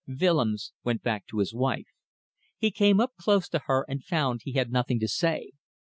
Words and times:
Willems 0.07 0.73
went 0.83 1.03
back 1.03 1.27
to 1.27 1.37
his 1.37 1.53
wife. 1.53 1.85
He 2.57 2.71
came 2.71 2.99
up 2.99 3.13
close 3.19 3.47
to 3.49 3.61
her 3.67 3.85
and 3.87 4.03
found 4.03 4.41
he 4.43 4.53
had 4.53 4.71
nothing 4.71 4.99
to 4.99 5.07
say. 5.07 5.51